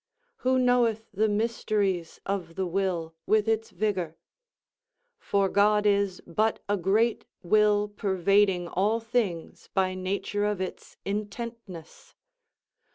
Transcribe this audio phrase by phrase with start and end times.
[0.37, 4.17] Who knoweth the mysteries of the will, with its vigor?
[5.19, 12.15] For God is but a great will pervading all things by nature of its intentness.